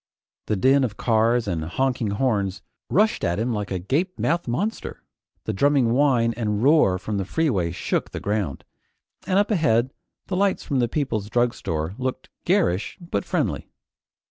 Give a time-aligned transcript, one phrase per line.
[0.47, 5.03] The din of cars and honking horns rushed at him like a gape mouthed monster;
[5.45, 8.63] the drumming whine and roar from the freeway shook the ground,
[9.27, 9.93] and up ahead
[10.25, 13.69] the lights of the People's Drugstore looked garish but friendly.